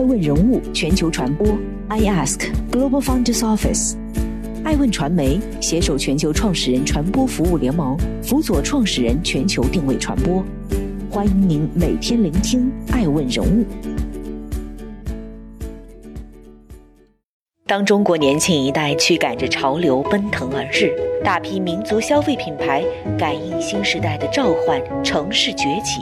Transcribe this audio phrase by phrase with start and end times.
[0.00, 1.46] 爱问人物全球传播
[1.88, 3.96] ，I Ask Global Founders Office，
[4.64, 10.42] 爱问传媒携手全球创始人传播服务联盟，辅佐创始人全球定位传播。
[11.10, 13.62] 欢迎您每天聆听爱问人物。
[17.66, 22.82] 当中国年轻一代驱赶着潮流奔腾而至，大批民族消费品牌
[23.18, 26.00] 感应新时代的召唤，乘势崛起，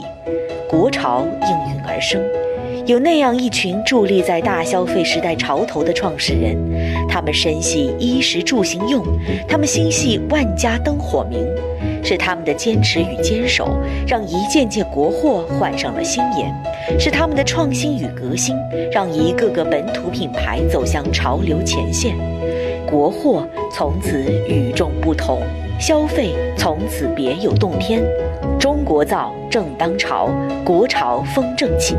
[0.71, 2.23] 国潮应运而生。
[2.89, 6.57] 有那样一群伫立在大消费时代潮头的创始人，
[7.07, 9.05] 他们深系衣食住行用，
[9.47, 11.47] 他们心系万家灯火明，
[12.03, 13.69] 是他们的坚持与坚守，
[14.07, 16.51] 让一件件国货换上了新颜；
[16.99, 18.57] 是他们的创新与革新，
[18.91, 22.17] 让一个个本土品牌走向潮流前线。
[22.91, 25.43] 国货从此与众不同，
[25.79, 28.03] 消费从此别有洞天。
[28.59, 30.31] 中国造正当潮，
[30.65, 31.95] 国潮风正起。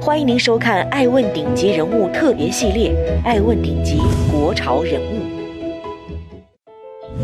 [0.00, 2.92] 欢迎您收看《爱问顶级人物》特别系列
[3.26, 5.16] 《爱问顶级国潮人物》。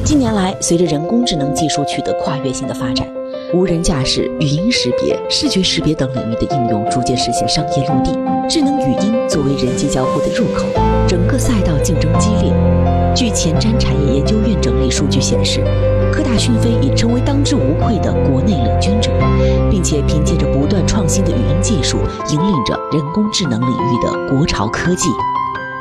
[0.05, 3.07] 近年来，随着人工智能技术取得跨越性的发展，
[3.55, 8.11] 无人驾驶、语音识别、视觉识别等领域的应用逐渐实现商业落地。
[8.49, 10.67] 智能语音作为人机交互的入口，
[11.09, 12.53] 整个赛道竞争激烈。
[13.15, 15.65] 据前瞻产业研究院整理数据显示。
[16.13, 19.11] 科大讯飞已成为当之无愧的国内领军者，
[19.69, 21.99] 并且凭借着不断创新的语音技术，
[22.31, 25.09] 引领着人工智能领域的国潮科技。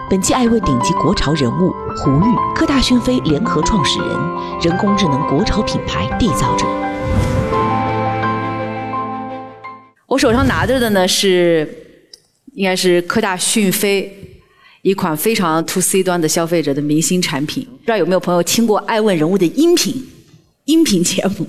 [0.10, 4.10] 本期爱问顶级国潮人物胡玉，科大讯飞联合创始人，
[4.64, 6.66] 人工智能国潮品牌缔造者。
[10.08, 11.68] 我手上拿着的呢是，
[12.54, 14.33] 应该是科大讯飞
[14.84, 17.64] 一款非常 to C 端的消费者的明星产品。
[17.64, 20.06] 不知道有没有朋友听过爱问人物的音频？
[20.66, 21.48] 音频节目，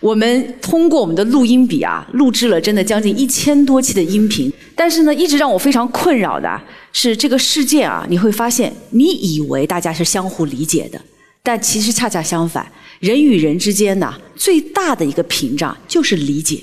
[0.00, 4.52] 我们通过我们的录音笔啊，录制了真的将近一千多期的音频。
[4.76, 6.60] 但是呢，一直让我非常困扰的
[6.92, 11.00] 是，这个世界啊，你会发现，你以为大家是相互理解的，
[11.42, 12.70] 但其实恰恰相反，
[13.00, 16.62] 人与人之间呢，最大的一个屏障就是理解。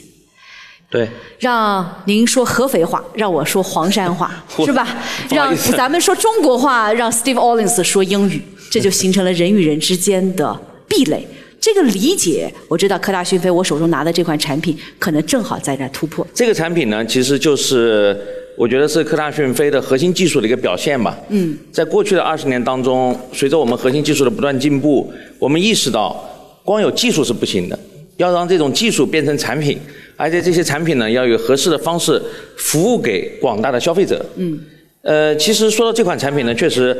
[0.90, 1.08] 对，
[1.38, 4.88] 让您说合肥话，让我说黄山话， 是吧？
[5.30, 8.42] 让咱们说中国话，让 Steve Ollins 说英语，
[8.72, 11.28] 这就形成了人与人之间的壁垒。
[11.62, 16.26] 这个理解，我知道科大讯飞，我手中拿的这款产品，可能正好在这突破。
[16.34, 18.18] 这个产品呢，其实就是
[18.58, 21.16] 我觉得是科大讯飞的核心技术的一个表现吧。
[21.28, 26.18] 嗯，在过去的二十年当中，随着我们核心技术的不断进步，我们意识到，
[26.64, 27.78] 光有技术是不行的，
[28.20, 29.78] 要让这种技术变成产品，
[30.16, 32.22] 而且这些产品呢，要有合适的方式
[32.56, 34.26] 服务给广大的消费者。
[34.36, 34.60] 嗯，
[35.02, 36.96] 呃，其实说到这款产品呢，确实，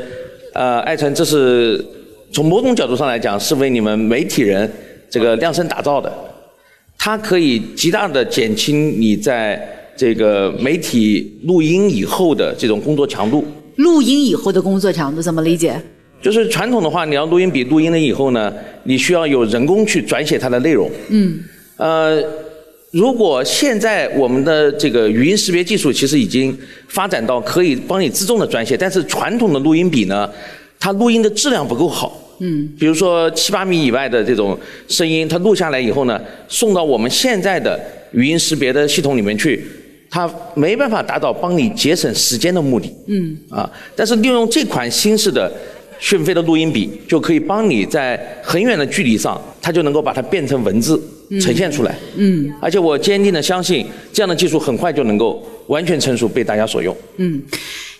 [0.52, 1.82] 呃，艾辰这是。
[2.32, 4.70] 从某种角度上来讲，是为你们媒体人
[5.10, 6.12] 这个量身打造的。
[6.96, 9.60] 它可以极大的减轻你在
[9.96, 13.44] 这个媒体录音以后的这种工作强度。
[13.78, 15.82] 录音以后的工作强度怎么理解？
[16.20, 18.52] 就是传统的话，你要录音笔录音了以后呢，
[18.84, 20.90] 你需要有人工去转写它的内容。
[21.08, 21.38] 嗯。
[21.76, 22.22] 呃，
[22.90, 26.56] 如果现在我们的这个语音识别技术其实已经
[26.88, 30.28] 发展到可以帮你自动的转写，但是传统的录音笔呢？
[30.78, 34.58] 它录音的质量不够好，嗯，比如说七八米以外的这种
[34.88, 37.78] 声音，它录下来以后呢，送到我们现在的
[38.12, 39.62] 语音识别的系统里面去，
[40.10, 45.52] 它没办法达到帮你节省时间的目的，嗯，啊，但是利用这款新式的
[46.00, 51.00] 讯飞的录音笔，就可以帮你在很远的距离上，它就能够把它变成文字
[51.40, 57.40] 呈现出来，嗯，而且我坚定的相信，这样的技术很快就能够完全成熟，被大家所用，嗯，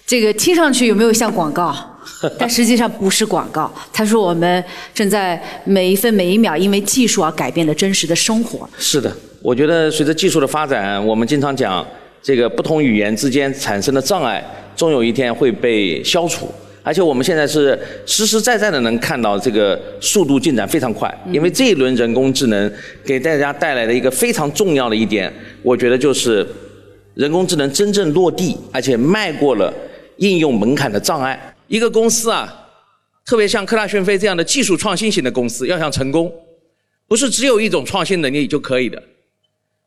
[0.07, 1.77] 这个听上去有没有像广告？
[2.39, 8.69] 但实际上不是广告，它是我们正在每一分每一秒，因为技术而改变了真实的生活。
[8.79, 11.87] 是的，我觉得随着技术的发展，我们经常讲
[12.23, 14.45] 这个不同语言之间产生的障碍，
[14.75, 16.51] 终有一天会被消除。
[16.91, 22.73] 而且我们现在是实实在在的能看到这个速度进展非常快，因为这一轮人工智能
[23.05, 26.45] 给大家带来的一个非常重要的一点，我觉得就是
[27.15, 29.73] 人工智能真正落地，而且迈过了
[30.17, 31.55] 应用门槛的障碍。
[31.69, 32.53] 一个公司啊，
[33.25, 36.33] 特别像科大讯飞这样的技术创新型的公司，要想成功，
[37.07, 39.01] 不是只有一种创新能力就可以的。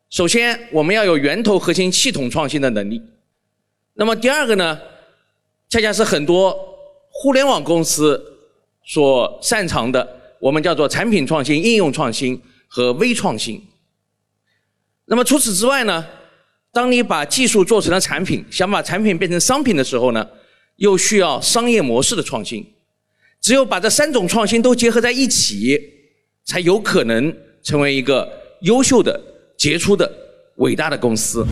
[0.09, 3.01] 首先，我们要有源头核心系统创新的能力。
[3.95, 4.79] 那么第二个呢，
[5.69, 6.57] 恰恰是很多
[7.15, 8.21] 互联网公司
[8.85, 13.63] 所擅长的，我们叫做产品创新、应用创新和微创新。
[15.05, 16.05] 那么除此之外呢，
[16.73, 20.27] 当你把技术做成了产品，想把产品变成商品的时候呢？
[20.77, 22.65] 又需要商业模式的创新，
[23.39, 25.79] 只有把这三种创新都结合在一起，
[26.43, 27.31] 才有可能
[27.61, 28.27] 成为一个
[28.61, 29.17] 优秀的、
[29.55, 30.11] 杰出的、
[30.55, 31.45] 伟大的公司。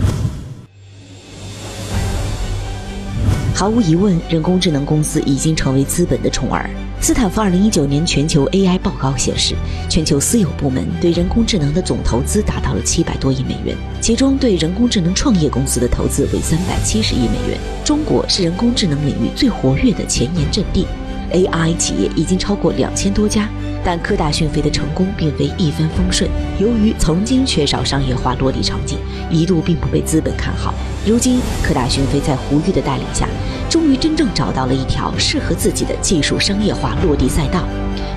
[3.62, 6.68] 毫无疑问，人工智能公司已经成为资本的宠儿。
[7.00, 9.54] 斯坦福2019年全球 AI 报告显示，
[9.88, 17.60] 全球私有部门对人工智能的总投资达到了700多亿美元，其中对人工智能创业公司的投资为370亿美元。
[17.86, 20.88] 中国是人工智能领域最活跃的前沿阵地
[21.32, 23.48] ，AI 企业已经超过两千多家。
[23.84, 26.30] 但科大讯飞的成功并非一帆风顺，
[26.60, 28.98] 由于曾经缺少商业化落地场景，
[29.30, 30.74] 一度并不被资本看好。
[31.06, 33.28] 如今，科大讯飞在胡玉的带领下，
[33.70, 37.68] 终于真正找到了一条适合自己的技术商业化落地赛道，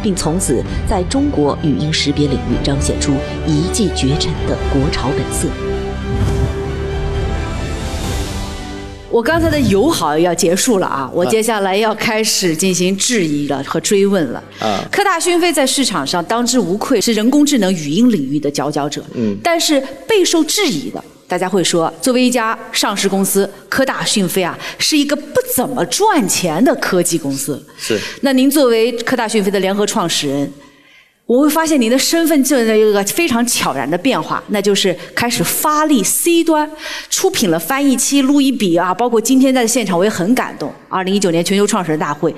[0.03, 3.13] 并从此在中国语音识别领域彰显出
[3.47, 5.49] 一骑绝尘的国潮本色。
[9.15, 14.43] 我刚才的友好要结束了啊，我接下来要开始进行质疑了和追问了。
[14.59, 19.05] 啊，科大讯飞在市场上当之无愧是人工智能语音领域的佼佼者。
[19.15, 27.65] 嗯，但是备受质疑的，大家会说，作为一家上市公司，科大讯飞啊，是一个不怎么赚钱的科技公司。
[27.79, 27.97] 是。
[28.23, 30.53] 那您作为科大讯飞的联合创始人。
[31.27, 36.71] 我会发现您的身份就在一个非常悄然的变化，那就是开始发力 C 端，
[37.09, 40.71] 出品了翻译器、录音笔啊，包括今天在现场我也很感动。
[40.87, 42.35] 二零一九年全球创始人大会，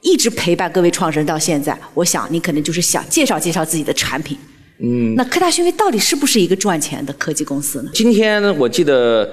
[0.00, 4.38] 一直陪伴各位创始人到现在，我想你可能就是想介绍介绍自己的产品。
[4.78, 7.90] 嗯，那科大讯飞到底是不是一个赚钱的科技公司呢？
[7.92, 9.30] 今天我记得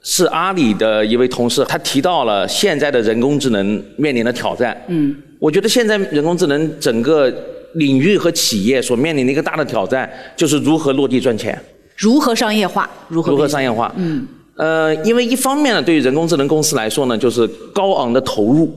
[0.00, 4.80] 是阿里的一位同事，他提到了现在的人工智能面临的挑战。
[4.86, 7.34] 嗯，我觉得现在人工智能整个。
[7.74, 11.58] 领域和企业所面临的一个大的挑战，就是如何落地赚钱，
[11.96, 13.92] 如何商业化，如何如何商业化。
[13.96, 14.26] 嗯，
[14.56, 18.72] 呃，因为一方面呢，对于人工智能公司来说呢，就是高昂的投入。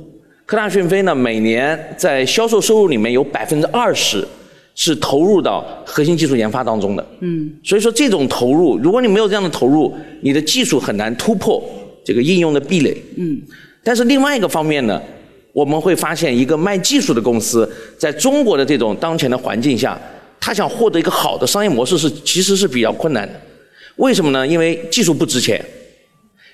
[0.45, 4.25] 科大讯飞呢，每年在销售收入里面有百分之二十
[4.75, 7.05] 是投入到核心技术研发当中的。
[7.19, 11.63] 嗯，所以说这种投入，如果你没有这样的投入，你的技术很难突破
[12.03, 12.95] 这个应用的壁垒。
[13.17, 13.41] 嗯，
[13.83, 15.01] 但是另外一个方面呢。
[15.57, 17.67] 我们会发现，一个卖技术的公司
[17.97, 19.99] 在中国的这种当前的环境下，
[20.39, 23.33] 他想获得一个好的商业模式是其实是比较困难的。
[23.95, 24.45] 为什么呢？
[24.45, 25.59] 因为技术不值钱。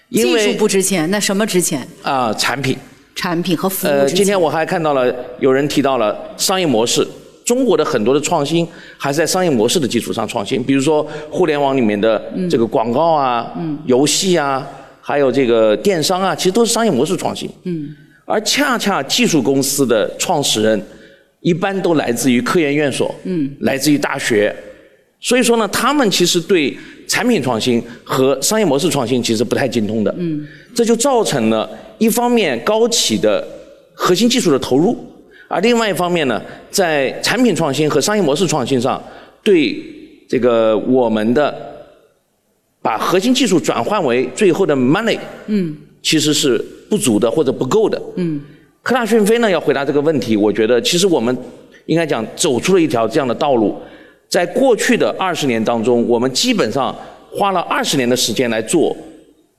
[0.10, 1.86] 技术不值钱，那什么值钱？
[2.02, 2.78] 啊，产品。
[3.14, 3.90] 产品和服务。
[3.90, 7.06] 呃，今天我还看到了有人提到了商业模式。
[7.44, 8.66] 中国的很多的创新
[8.98, 13.52] 还是在商业模式的基础上创新，比如说互联网里面的这个广告啊、
[13.86, 14.66] 游戏啊，
[15.02, 17.50] 还有这个电商啊，其实都是商业模式创新。
[17.64, 17.94] 嗯。
[18.26, 20.82] 而恰恰技术公司的创始人，
[21.42, 24.56] 一般都来自于科研院所，嗯，来自于大学，
[25.20, 33.46] 所以说呢，他们其实对产品创新和商业模式创新其实不太精通的，嗯，这就造成了一方面高企的
[33.94, 34.98] 核心技术的投入，
[35.50, 36.42] 而另外一方面呢，
[36.72, 39.04] 在产品创新和商业模式创新上，
[39.44, 39.84] 对
[40.30, 41.54] 这个我们的
[42.82, 46.64] 把核心技术转换为最后的 money，嗯，其实是。
[46.94, 48.00] 不足的或者不够的。
[48.18, 48.40] 嗯，
[48.84, 51.36] 科大讯飞呢要回答这个问题，我觉得其实我们
[51.88, 53.76] 应该讲走出了一条这样的道路。
[54.30, 56.96] 在过去的二十年当中，我们基本上
[57.32, 58.96] 花了二十年的时间来做，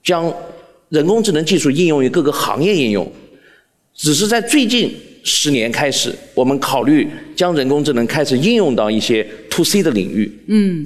[0.01, 0.33] 将
[0.87, 3.05] 人工智能技术应用于各个行业应用。
[3.93, 4.95] 只是在最近
[5.25, 7.05] 十年开始，我们考虑
[7.35, 10.31] 将人工智能开始应用到一些 to C 的领域。
[10.47, 10.85] 嗯。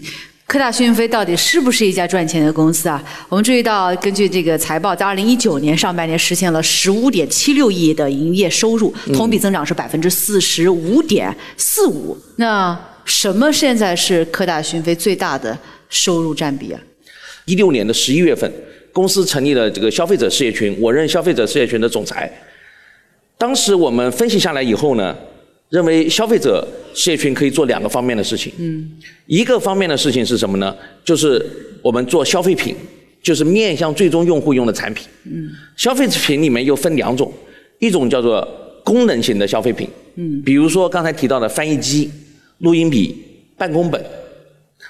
[0.50, 3.00] 科大讯飞到底是不是一家赚钱的公司啊？
[3.30, 12.18] 我们注意到，根据这个财报，在二零一九年上半年实现了十五点七六亿的营业收入，同比增长是百分之四十五点四五。
[12.38, 15.56] 那什么现在是科大讯飞最大的
[15.88, 16.81] 收入占比啊？
[17.45, 18.52] 一六年的十一月份，
[18.92, 22.28] 公司成立了这个消费者事业群，我任消费者事业群的总裁。
[23.38, 25.16] 当时我们分析下来以后呢？
[25.69, 28.52] 认为消费者事业群可以做两个方面的事情。
[28.57, 28.92] 嗯，
[29.28, 30.76] 一个方面的事情是什么呢？
[31.06, 31.45] 就是
[31.81, 32.76] 我们做消费品，
[33.21, 35.07] 就是面向最终用户用的产品。
[35.26, 37.31] 嗯，消费品里面又分两种，
[37.80, 38.47] 一种叫做
[38.83, 39.88] 功能型的消费品。
[40.16, 42.09] 嗯，比如说刚才提到的翻译机、
[42.59, 43.16] 录音笔、
[43.56, 44.04] 办公本，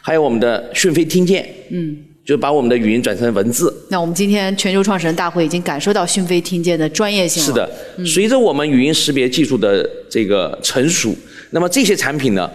[0.02, 1.48] 还有我们的讯飞听见。
[1.70, 1.98] 嗯。
[2.30, 3.76] 就把我们的语音转成文字。
[3.90, 7.48] 那我们今天全球创始人大会已经感受到讯飞听见的专业性了。
[7.48, 11.12] 是的，随着我们语音识别技术的这个成熟，
[11.50, 12.48] 那么这些产品呢，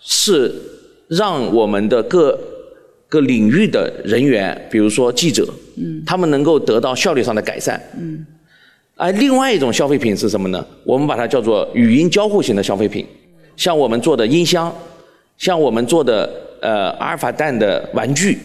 [0.00, 0.52] 是
[1.06, 2.36] 让我们的各
[3.08, 7.80] 个领域的人员，比如说记者，嗯，他们能够得到效率上的改善。
[7.96, 8.26] 嗯。
[8.96, 10.66] 而另外一种消费品是什么呢？
[10.82, 13.06] 我们把它叫做语音交互型的消费品，
[13.54, 14.74] 像我们做的音箱，
[15.38, 16.28] 像我们做的
[16.60, 18.36] 呃阿尔法蛋的玩具。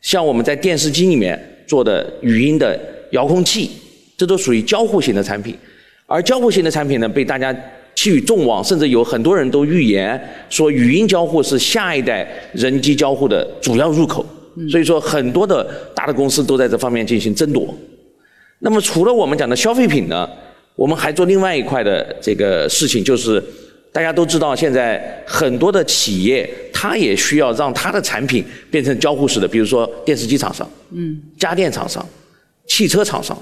[0.00, 2.78] 像我们在电视机里面做的语音的
[3.12, 3.70] 遥控器，
[4.16, 5.56] 这都属于交互型的产品。
[6.06, 7.54] 而交互型的产品呢，被大家
[7.94, 14.24] 寄予众望，甚至有很多人都预言说，语音交互是下一代人机交互的主要入口。
[14.70, 15.64] 所以说，很多的
[15.94, 17.72] 大的公司都在这方面进行争夺。
[18.60, 20.28] 那么除了我们讲的消费品呢，
[20.74, 23.40] 我们还做另外一块的这个事情，就是
[23.92, 32.06] 大家都知道，现在很多的企业，它也需要让它的产品变成交互式的，比如说电视机厂商、嗯，家电厂商、
[32.66, 33.36] 汽车厂商。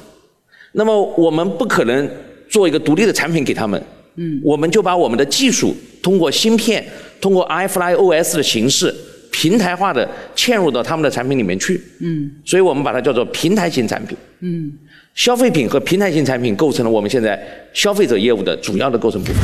[0.72, 2.08] 那么我们不可能
[2.48, 3.82] 做一个独立的产品给他们，
[4.16, 6.86] 嗯，我们就把我们的技术通过芯片、
[7.20, 8.94] 通过 iFly OS 的形式。
[9.32, 14.72] 平台化的嵌入到他们的产品里面去，嗯，所以我们把它叫做平台型产品，嗯，
[15.14, 17.38] 消费品和平台型产品构成了我们现在
[17.74, 19.36] 消费者业务的主要的构成部分。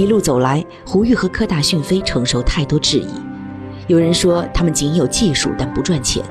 [0.00, 3.06] 一路走来，胡玉和科大讯飞承受太多质疑，
[3.86, 6.24] 有人说他们仅有技术但不赚钱，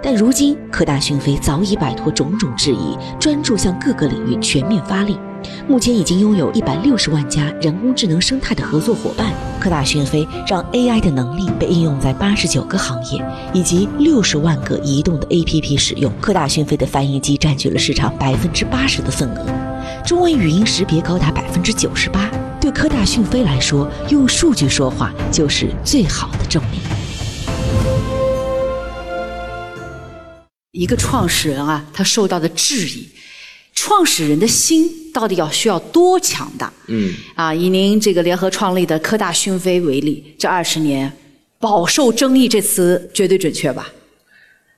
[0.00, 5.18] 但如今科大讯飞早已摆脱种种质疑，专注向各个领域全面发力。
[5.66, 9.32] 目前已经拥有一百六十万家人工智能生态的合作伙伴。
[9.58, 13.20] 科大讯飞让 AI 的能力被应用在八十九个行业，
[13.52, 16.12] 以及六十万个移动的 APP 使用。
[16.20, 19.44] 科大讯飞的翻译机占据了市场百分之八十的份额，
[20.06, 22.30] 中文语音识别高达百分之九十八。
[22.68, 26.78] 对科大讯飞来说，用数据说话就是最好的证明。
[30.72, 33.08] 一个创始人啊，他受到的质疑。
[33.72, 36.70] 创始人的心到底要需要多强大？
[36.88, 41.10] 嗯，啊，以您这个联合创立的科大讯飞为例，这二十年
[41.58, 43.88] 饱受争议，这词绝对准确吧？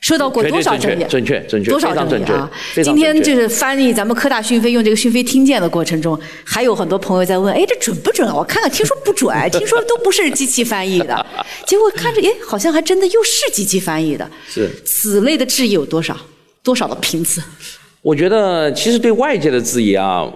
[0.01, 1.05] 受到过多少争议？
[1.09, 2.51] 正确，正确，多少争议啊？
[2.83, 8.35] 今天就是翻译咱们科大讯飞用这个讯飞听见的过程中，还有很多朋友在问：哎，这准不准啊？
[8.35, 11.27] 我看看，听说不准， 听说都不是机器翻译的，
[11.67, 14.29] 结果看着，哎，好像还真的又是机器翻译的。
[14.49, 16.17] 是此类的质疑有多少？
[16.63, 17.43] 多少的频次？
[18.03, 20.27] 我觉得其实对外界的质疑啊，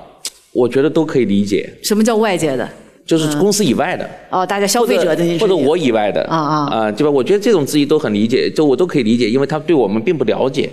[0.52, 1.72] 我觉得都可以理解。
[1.82, 2.68] 什么叫外界的？
[3.06, 4.08] 就是公司以外的。
[4.30, 6.22] 哦，大家消费者的或者我以外的。
[6.24, 7.10] 啊啊啊，对吧？
[7.10, 10.70] 我觉得这种质疑都很理解，就我都可以理解，因为他对我们并不了解。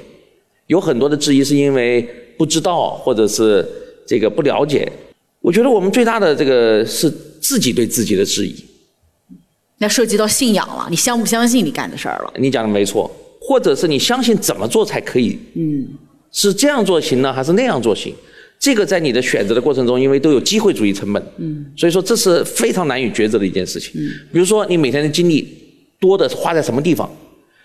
[0.68, 2.02] 有很多的质疑是因为
[2.38, 3.68] 不知道，或者是
[4.08, 4.90] 这个不了解。
[5.42, 7.12] 我觉得我们最大的这个是
[7.42, 8.56] 自己对自己的质疑。
[9.80, 12.34] 那涉及到信仰了，你相不相信你干的事儿了？
[12.38, 13.10] 你讲的没错，
[13.42, 15.40] 或者是你相信怎么做才可以？
[15.56, 15.88] 嗯。
[16.34, 18.16] 是这样做行呢，还是那样做行？
[18.62, 23.92] 这个在你的选择的过程中，因为都有机会主义成本，嗯，所以说这是非常难以抉择的一件事情。
[23.96, 25.48] 嗯，比如说你每天的精力
[26.00, 27.12] 多的花在什么地方？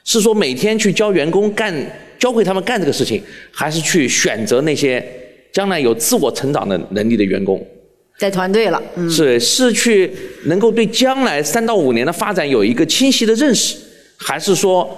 [0.05, 1.75] 是说每天去教员工干，
[2.19, 5.07] 教会他们干这个事情，还是去选择那些
[5.53, 7.63] 将来有自我成长的能力的员工？
[8.17, 10.11] 在团队了，嗯，是是去
[10.45, 13.77] 能够对将来三到五年的发展有一个清晰的认识，
[14.17, 14.89] 还是说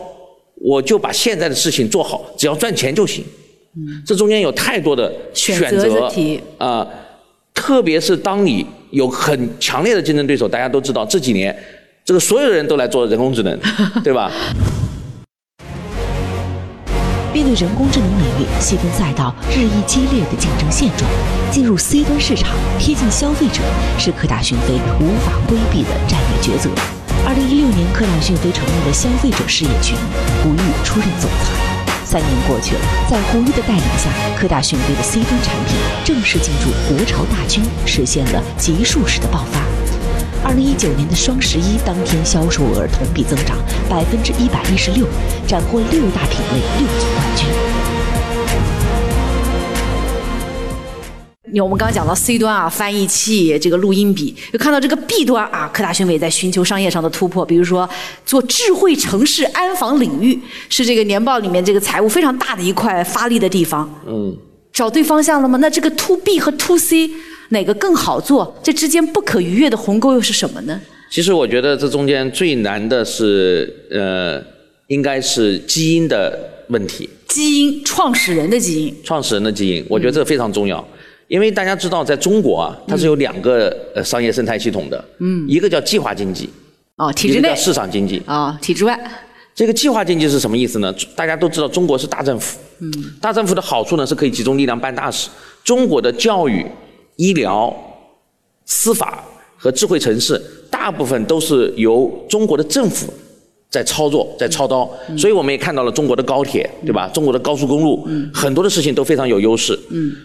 [0.54, 3.24] 我就把现在的事情做好，只要赚钱就行？
[4.04, 6.86] 这中间有太多的选择题啊，
[7.54, 11.56] 特别是当你有很强烈的竞争对手，大家都知道这几年
[12.04, 13.58] 这个所有人都来做人工智能，
[14.02, 14.32] 对吧？
[17.30, 21.08] 面对人工智能领域细分赛道日益激烈的竞争现状，
[21.52, 23.60] 进入 C 端市场贴近消费者
[23.96, 26.68] 是科大讯飞无法规避的战略抉择。
[27.26, 29.96] 二零一六年，科大讯飞成立了消费者事业群，
[30.42, 31.77] 胡玉出任总裁。
[32.08, 39.60] 三年过去了，在胡一的带领下，科大讯飞的 C 端产品正式进入国潮大军，实现了极数式的爆发。
[40.42, 43.58] 二零一九年的双十一当天，销售额同比增长
[43.90, 45.06] 百分之一百一十六，
[45.46, 47.67] 斩获六大品类六组冠军。
[51.52, 57.88] 你我们刚刚讲到 C 端啊，翻译器这个录音笔，又看到这个 B 端啊，科大讯飞在寻求商业上的突破，比如说
[58.26, 60.38] 做智慧城市安防领域，
[60.68, 63.88] 是这个年报里面这个财务非常大的一块发力的地方。
[64.06, 64.36] 嗯，
[64.72, 65.58] 找对方向了吗？
[65.60, 67.10] 那这个 To B 和 To C
[67.50, 68.58] 哪个更好做？
[68.62, 70.80] 这之间不可逾越的鸿沟又是什么呢？
[71.10, 74.42] 其实我觉得这中间最难的是，呃，
[74.88, 76.38] 应该是基因的
[76.68, 77.08] 问题。
[77.26, 78.94] 基因，创始人的基因。
[79.02, 80.86] 创始人的基因，我觉得这个非常重要。
[81.28, 86.48] 因为大家知道，在中国啊，它是有两个呃商业生态系统的，嗯，一个叫计划经济，
[86.96, 88.98] 哦，体制内市场经济，啊，体制外。
[89.54, 90.94] 这个计划经济是什么意思呢？
[91.14, 95.28] 大家都知道，中国是大政府，嗯，大政府的好处呢是可以集中力量办大事。
[95.62, 96.64] 中国的教育、
[97.16, 97.76] 医疗、
[98.64, 99.22] 司法
[99.56, 103.12] 和智慧城市，大部分都是由中国的政府。
[103.70, 107.06] 在操作，在操刀，所以我们也看到了中国的高铁，对吧？
[107.12, 109.78] 中国的高速公路，很多的事情都非常有优势。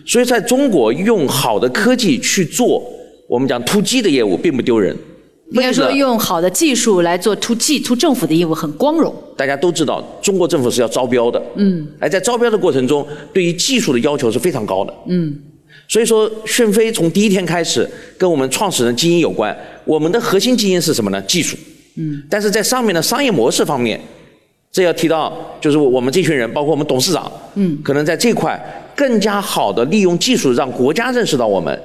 [0.05, 2.81] 所以在中国用好的科技去做
[3.27, 4.95] 我们讲 to G 的业务，并不丢人。
[5.51, 9.13] 应该说用好的技术来做 to G to 政府的业务很光荣。
[9.35, 11.39] 大家都知道，中国政府是要招标的。
[11.55, 11.85] 嗯。
[11.99, 14.93] 而在招标的过程中，对于技术的要求是非常高的。
[15.07, 15.35] 嗯。
[15.89, 19.55] 所以说，讯飞从第一天开始跟我们创始人基因有关。
[19.83, 21.21] 我们的核心基因是什么呢？
[21.23, 21.57] 技术。
[21.95, 23.99] 嗯，但是在上面的商业模式方面，
[24.71, 28.59] 这要提到，就是我们这群人，包括我们董事长，嗯，可能在这块
[28.95, 31.79] 更加好的利用技术，让国家认识到我们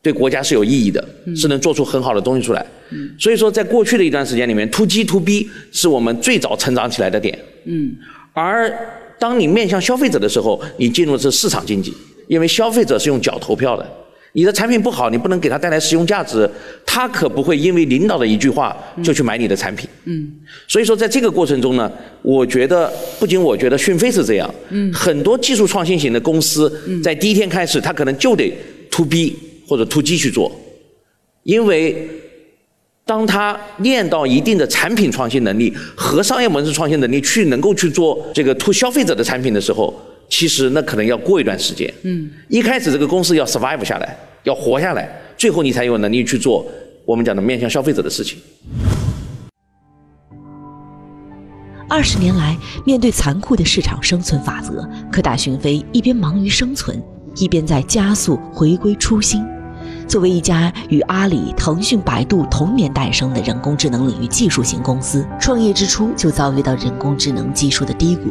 [0.00, 2.64] 对国家是有意义的，是能做出很好的东西出来。
[2.90, 7.38] 嗯，所以说，在过去的一段时间里面，to G to B 是我们最早成长起来的点。
[7.66, 7.94] 嗯，
[8.32, 8.74] 而
[9.18, 11.92] 当你面向消费者的时候，你进入的是市场经济，
[12.26, 13.86] 因为消费者是用脚投票的。
[14.32, 16.48] 你的产品不好，你不能给他带来实用价值，
[16.86, 19.88] 他可不会因为领导的一句话就去买你的产品。
[20.04, 20.30] 嗯，
[20.68, 21.90] 所以说在这个过程中呢，
[22.22, 26.72] 我觉得不仅我觉得讯飞是这样，嗯，很多技术创新型的公司
[27.02, 28.52] 在第一天开始，他可能就得
[28.88, 30.52] to B 或者 to G 去做，
[31.42, 32.08] 因为
[33.04, 39.92] 当他练到一定的产品创新能力和商业模式创新能力，去能够去做这个 to 消费者的产品的时候。
[40.30, 41.92] 其实那可能要过一段时间。
[42.04, 46.64] 嗯，一开始这个公司要 survive 下来，要活下来，最后你才有能力去做
[47.04, 48.38] 我们讲的面向消费者的事情。
[51.88, 52.56] 二十年来，
[52.86, 57.02] 面对残酷的市场生存法则，科大讯飞一边忙于生存，
[57.34, 59.44] 一边在加速回归初心。
[60.06, 68.30] 作为一家与阿里、腾讯、百度同年诞生的人工智能领域技术型公司，创业之初就遭遇到人工智能技术的低谷。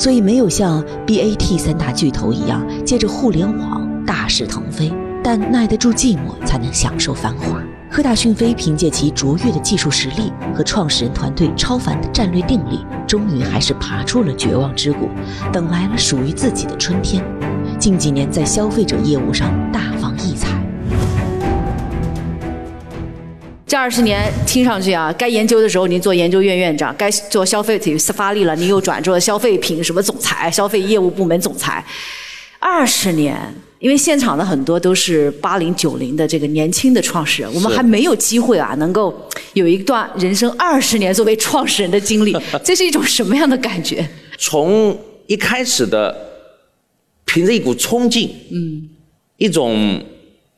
[0.00, 4.90] 所以没有像 BAT 三大巨头一样借着互联网大势腾飞，
[5.22, 7.62] 但耐得住寂寞才能享受繁华。
[7.90, 15.10] 科大讯飞凭借其卓越的技术实力和创始人团队超凡的战略定力，终于还是爬出了绝望之谷，
[15.52, 17.22] 等来了属于自己的春天。
[17.78, 19.80] 近几年在消费者业务上大
[23.70, 31.86] 这二十年听上去啊，该研究的时候您做研究院院长，该做消费体发力了，您又转做消费品什么总裁、消费业务部门总裁。
[32.58, 33.38] 二十年，
[33.78, 39.16] 因为现场的很多都是八零九零的这个年轻的创始人，我们还没有机会啊，能够
[39.52, 44.04] 有一段人生二十年作为创始人的经历， 这是一种什么样的感觉？
[44.36, 44.98] 从
[45.28, 46.12] 一开始的
[47.24, 48.88] 凭着一股冲劲，嗯，
[49.36, 50.02] 一种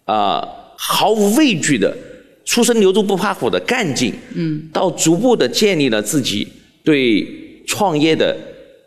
[0.07, 0.43] 啊
[0.79, 1.95] 毫无畏惧的。
[2.45, 6.47] 初生牛犊不怕虎的干劲，嗯，到逐步的建立了自己
[6.83, 7.27] 对
[7.67, 8.37] 创业的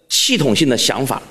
[0.09, 1.21] 系统性的想法。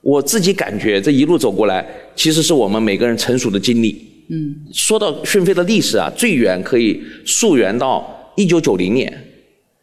[0.00, 4.04] 我自己感觉这一路走过来，其实是我们每个人成熟的经历。
[4.28, 9.12] 嗯，说到讯飞的历史啊，最远可以溯源到一九九零年，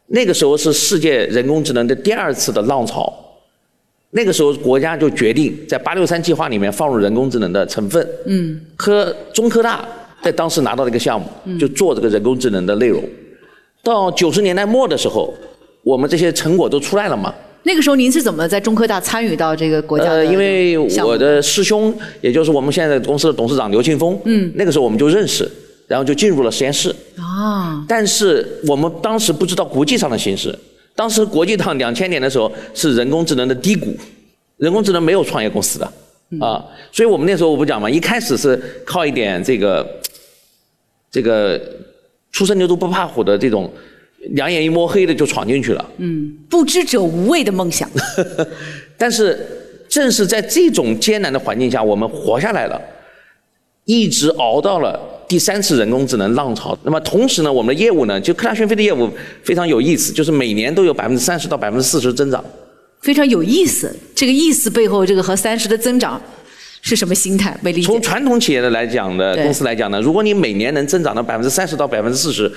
[0.08, 3.12] 那个时候是世界人工智能的第二次的浪潮。
[4.10, 8.06] 那个时候国家就决定在八六三计划里面放入人工智能的成分。
[8.26, 9.86] 嗯，科中科大。
[10.22, 11.26] 在当时拿到了一个项目，
[11.58, 13.02] 就做这个人工智能的内容。
[13.82, 15.32] 到九十年代末的时候，
[15.82, 17.34] 我们这些成果都出来了嘛？
[17.62, 25.50] 那个时候您是怎么在中科大参与到这个国家呃，因为我的师兄，也就是我们现在公司的董事长刘庆峰，嗯，那个时候我们就认识，
[25.86, 26.94] 然后就进入了实验室。
[27.16, 27.84] 啊！
[27.88, 30.54] 但是我们当时不知道国际上的形势。
[30.94, 33.96] 当时国际上两千年的时候是人工智能的低谷，
[34.58, 35.86] 人工智能没有创业公司的
[36.40, 39.86] 啊，所以我们那时候我不讲嘛，一开始是靠一点这个。
[41.10, 41.60] 这个
[42.30, 43.70] 初生牛犊不怕虎的这种
[44.32, 45.90] 两眼一摸黑的就闯进去了。
[45.98, 47.90] 嗯，不知者无畏的梦想。
[48.96, 49.38] 但是
[49.88, 52.80] 正是在这种艰难的环境下，我们活下来了，
[53.86, 56.78] 一直熬到了第三次人工智能浪潮。
[56.84, 59.10] 那么同时呢，我们的业务呢，就科大讯飞的业务
[59.42, 62.44] 非常有意思，就是每年都有百分之三十到百分之四十增长。
[63.00, 66.20] 非常有意思，这个意思背后，这个和三十的增长。
[66.82, 67.56] 是什么心态？
[67.60, 67.86] 没理解。
[67.86, 72.50] 从传统企业的来讲的公司来讲呢，如果你每年能增长到百分之三十到百分之四十，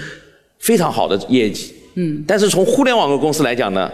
[0.60, 1.74] 非常好的业绩。
[1.96, 2.24] 嗯。
[2.28, 3.92] 但是从互联网的公司来讲呢，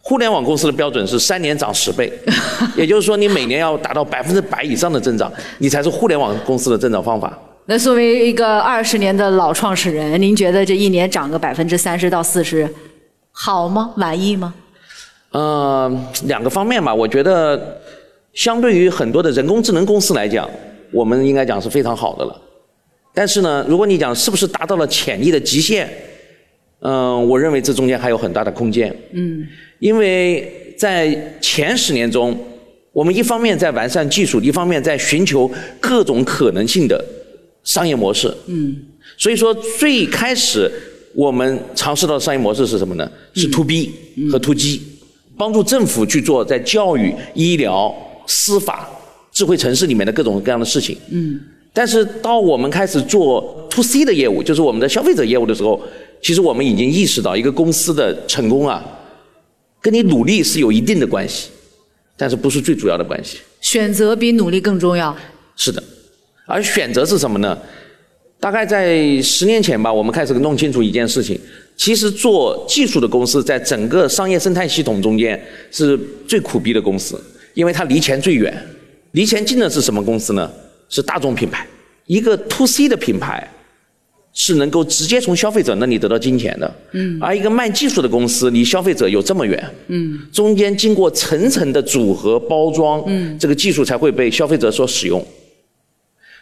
[0.00, 2.12] 互联网公司的标准是三年涨十倍，
[2.76, 7.36] 也就是说你每年要达到百分之百以上的增长，你才是互联网公司的增长方法。
[7.66, 12.68] 那作为一个二十年的老创始人，您觉得这一年涨个百分之三十到四十，
[13.32, 13.90] 好吗？
[13.96, 14.54] 满意吗？
[15.32, 17.80] 嗯，两个方面吧，我觉得。
[18.34, 20.50] 相对于很多的人工智能公司来讲，
[20.92, 22.40] 我们应该讲是非常好的了。
[23.14, 25.88] 但是呢，如果你讲是不是达到了潜力的极限，
[26.80, 28.94] 嗯，我认为这中间还有很大的空间。
[29.12, 29.46] 嗯，
[29.78, 32.36] 因为在前十年中，
[32.92, 37.02] 我们一方面在完善技术，一方面在寻求各种可能性的
[37.62, 38.34] 商业模式。
[38.46, 38.76] 嗯，
[39.16, 40.68] 所以说最开始
[41.14, 43.08] 我们尝试到的商业模式是什么呢？
[43.32, 43.92] 是 to B
[44.32, 44.82] 和 to G，
[45.38, 47.94] 帮助政府去做在教育、医疗。
[48.26, 48.88] 司法、
[49.32, 51.40] 智慧城市里面的各种各样的事情，嗯，
[51.72, 55.80] 但是到我们开始做 to C 的业务，就是我们的消费者业务的时候，
[56.22, 58.84] 其实我们已经意识到，一个公司的成功啊，
[59.80, 61.50] 跟你努力是有一定的关系，
[62.16, 63.38] 但是不是最主要的关系。
[63.60, 65.16] 选择比努力更重要。
[65.56, 65.82] 是的，
[66.46, 67.58] 而选择是什么呢？
[68.40, 71.38] 大概在十年前吧，我们开始弄清楚一件事情：
[71.76, 77.18] 其实做技术的公司在整个商业生态系统中间是最苦逼的公司，
[77.54, 78.54] 因为它离钱最远。
[79.12, 80.50] 离钱近的是什么公司呢？
[80.88, 81.66] 是大众品牌。
[82.06, 83.48] 一个 to C 的品牌
[84.32, 86.74] 是能够直接从消费者那里得到金钱的。
[86.92, 87.18] 嗯。
[87.20, 89.70] 而一个卖技术的公司离消费者有这么远。
[89.86, 90.20] 嗯。
[90.32, 95.24] 中间经过层层的组合包装，嗯，这个技术才会被消费者所使用。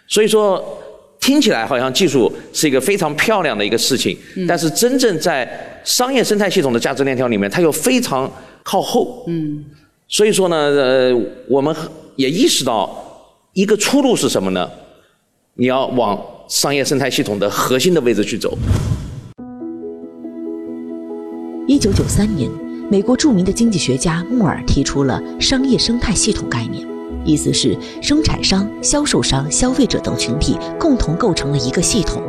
[0.09, 0.79] 所以说。
[1.23, 5.49] 听起来好像技术是一个非常漂亮的一个事情，但是真正在
[5.85, 8.29] 商业生态系统的价值链条里面，它又非常
[8.65, 9.25] 靠后。
[9.29, 9.65] 嗯，
[10.13, 11.11] 所以说呢，呃，
[11.49, 11.75] 我们
[12.17, 13.03] 也意识到
[13.55, 14.71] 一个出路是什么呢？
[15.55, 18.55] 你要往商业生态系统的核心的位置去走。
[21.67, 22.51] 一九九三年，
[22.91, 26.87] 美国著名的经济学家穆尔提出了商业生态系统概念。
[27.25, 32.23] 意思是，生产商、销售商、消费者等群体共同构成了一个系统，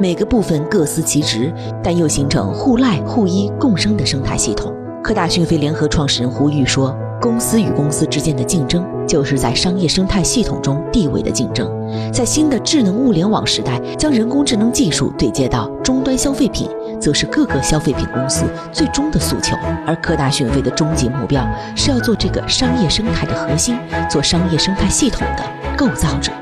[0.00, 4.74] 每个部分各司其职，但又形成互赖互依共生的生态系统。
[5.04, 11.68] 科大讯飞联合创始人胡玉说：“公司与公司之间的竞争，就是在商业生态系统中地位的竞争。
[12.12, 16.68] 在新的智能物联网时代，将人工智能技术对接到终端消费品。”
[17.00, 23.76] 则是各个消费品公司最终的诉求，而科大讯飞的终极目标是要做这个商业生态的核心，
[24.10, 25.44] 做商业生态系统的
[25.76, 26.32] 构造者。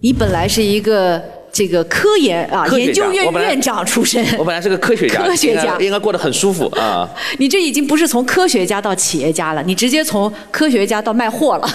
[0.00, 1.22] 你本来是一个。
[1.54, 4.26] 这个科研啊，研究院院长出身。
[4.36, 7.08] 我本来是个科学家， 科学家应该过得很舒服啊。
[7.38, 11.68] 你这已经不是从科学家到企业家了，你直接从科学家到卖货了，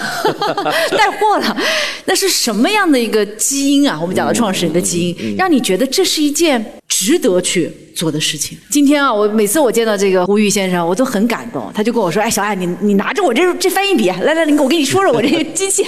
[0.96, 1.56] 带货了。
[2.04, 3.98] 那是什么样的一个基因啊？
[3.98, 8.58] 我们讲的创始人的基因，让你觉得这是一件值得去做的事情。
[8.70, 11.72] 今天啊，我每次我见到这个胡玉先生，我都很感动。
[11.74, 15.86] 他就跟我说：“哎，小艾，你你拿着我这这翻译笔，来来，你我跟你说说我这个机器。”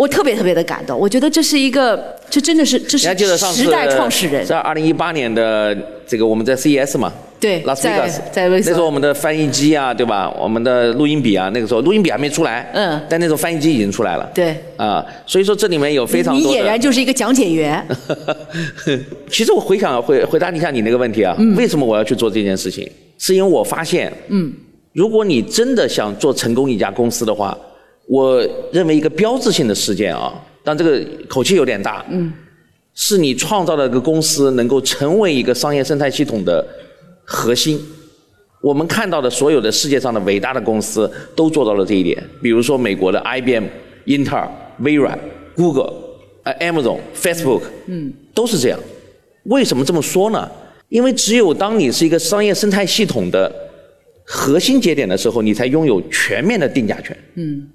[0.00, 4.46] 我特别特别的感动，我觉得这是一个，这真的是这是时代创始人。
[4.46, 10.34] 在二零一八年的这个我们在 CES 嘛，对，拉斯维加斯，在那时候我们的翻译机啊，对吧？
[10.40, 16.50] 我们的录音笔啊，那个时候录音笔还没出来，嗯，但那时候翻译机已经出来了，对，啊，所以说这里面有非常多。
[16.50, 17.86] 你俨然就是一个讲解员。
[19.30, 22.90] 其实我回想回回答一下你那个问题啊，为什么我要去做这件事情？
[23.18, 24.50] 是因为我发现，嗯，
[24.94, 27.54] 如果你真的想做成功一家公司的话。
[28.10, 32.32] 我认为一个标志性的事件啊，但这个口气有点大，嗯，
[32.92, 36.66] 是你创造了一个公司能够成为一个商业生态系统的
[37.24, 37.80] 核心。
[38.60, 43.64] 我们看到的所有的世界上的伟大的公司都做到了这一点，比如说美国的 IBM、
[44.06, 45.16] 英特尔、微软、
[45.54, 45.92] Google、
[46.42, 48.80] 呃 Amazon、Facebook，嗯，都是这样。
[49.44, 50.50] 为什么这么说呢？
[50.88, 53.50] 因为只有当你是一个商业生态系统的
[54.24, 57.68] 核心节点的时候，你才拥有全面的定价权，嗯。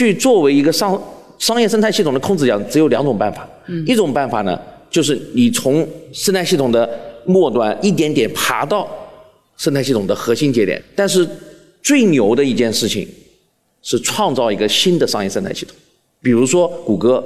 [0.00, 0.98] 去作为一个商
[1.38, 3.46] 商业生态系统的控制者，只有两种办法。
[3.86, 4.58] 一种办法呢，
[4.88, 6.88] 就是你从生态系统的
[7.26, 8.88] 末端一点点爬到
[9.58, 10.82] 生态系统的核心节点。
[10.96, 11.28] 但是
[11.82, 13.06] 最牛的一件事情
[13.82, 15.76] 是创造一个新的商业生态系统。
[16.22, 17.22] 比如说谷歌，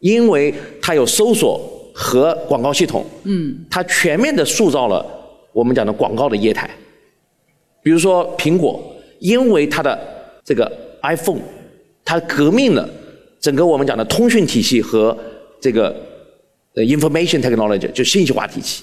[0.00, 1.58] 因为它有搜索
[1.94, 5.02] 和广告系统，嗯，它全面的塑造了
[5.54, 6.68] 我们讲的广告的业态。
[7.82, 8.78] 比如说苹果，
[9.20, 9.98] 因为它的
[10.44, 10.70] 这个
[11.00, 11.40] iPhone。
[12.08, 12.88] 它革命了
[13.38, 15.14] 整个我们讲的通讯体系和
[15.60, 15.94] 这个
[16.74, 18.82] 呃 information technology 就信息化体系，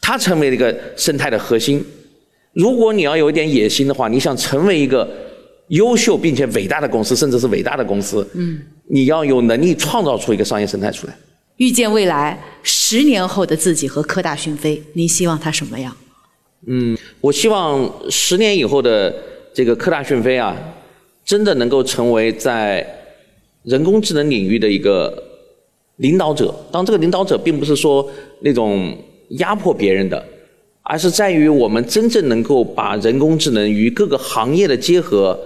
[0.00, 1.84] 它成为了一个生态的核心。
[2.54, 5.06] 如果你要有一点野心的话，你想成为一个
[5.68, 11.14] 优秀并且伟大的公司，甚至是伟大的公司，嗯，你要有能力创造出一个商业生态出来。
[11.58, 15.94] 预见未来十年后的自己和科大讯飞，您希望它什么样？
[16.66, 19.14] 嗯，我希望十年以后的
[19.52, 20.56] 这个科大讯飞啊。
[21.26, 22.86] 真的能够成为在
[23.64, 25.22] 人工智能领域的一个
[25.96, 26.54] 领导者。
[26.70, 28.08] 当这个领导者并不是说
[28.40, 28.96] 那种
[29.30, 30.24] 压迫别人的，
[30.82, 35.36] 而是在于我们真正能够把人工智能与各个行业的结合，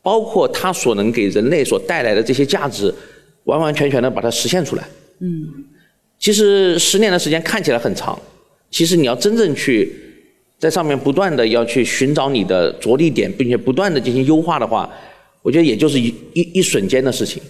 [0.00, 2.92] 包括它所能给人类所带来的这些价值，
[3.44, 4.88] 完完全全的把它实现出来。
[5.20, 5.28] 嗯，
[6.18, 8.18] 其实十年的时间看起来很长，
[8.70, 10.04] 其实你要真正去。
[10.58, 14.88] 在上面不断的要去寻找你的着力点，并且不断的进行优化的话，
[15.42, 17.42] 我觉得也就是一一一瞬间的事情。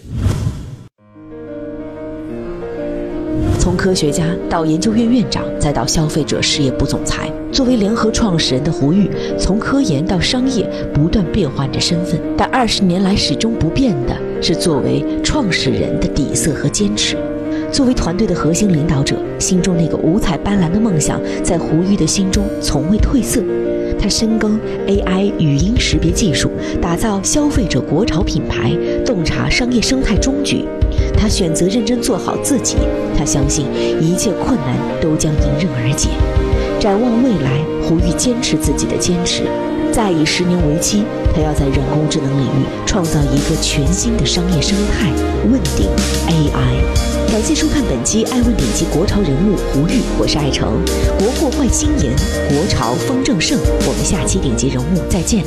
[3.61, 17.17] 从科学家到研究院院长，再到消费者事业部总裁，作为联合创始人的胡玉，从科研到商业不断变换着身份，但二十年来始终不变的是作为创始人的底色和坚持。
[17.77, 23.43] 作为团队的核心领导者，心中那个五彩斑斓的梦想，在胡玉的心中从未褪色。
[24.01, 30.65] 他深耕 AI 语音识别技术，打造消费者国潮品牌，洞察商业生态终局。
[31.19, 32.77] 他选择认真做好自己。
[33.15, 33.67] 他相信
[34.01, 36.09] 一切困难都将迎刃而解。
[36.81, 39.43] 展望未来，胡玉坚持自己的坚持。
[39.93, 45.11] 再以十年为期，他要在人工智能领域创造一个全新的商业生态——
[45.51, 45.89] 问鼎
[46.29, 47.33] AI。
[47.33, 50.73] 感谢收看本期《爱问顶级国潮人物》胡玉，我是爱成。
[51.19, 52.15] 国货焕新颜，
[52.49, 53.59] 国潮风正盛。
[53.59, 55.45] 我们下期顶级人物再见。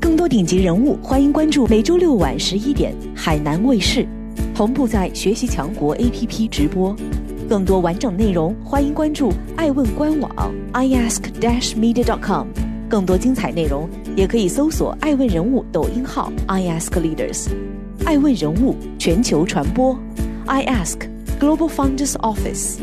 [0.00, 4.06] 更多顶级人物，欢迎关注每周六晚十一点海南卫视，
[4.54, 6.94] 同步在学习强国 APP 直播。
[7.48, 10.30] 更多完整内容，欢迎关注爱问官网
[10.72, 12.48] iask-media.com。
[12.88, 17.46] 更多精彩内容，也可以搜索爱问人物抖音号 iaskleaders。
[18.04, 19.96] 爱问人物全球传播
[20.46, 20.98] ，iask
[21.40, 22.78] Global Founders Office。